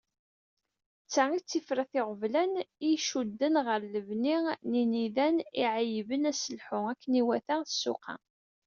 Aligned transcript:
D 1.05 1.07
ta 1.13 1.25
i 1.37 1.39
tifrat 1.41 1.91
n 1.93 1.97
iɣeblan 1.99 2.53
i 2.63 2.65
icudden 2.95 3.55
ɣer 3.65 3.81
lebni 3.93 4.37
n 4.69 4.71
yinidan, 4.79 5.37
i 5.41 5.45
iεeyyben 5.63 6.29
aselḥu 6.31 6.79
akken 6.91 7.11
iwata 7.21 7.57
ssuq-a. 7.65 8.15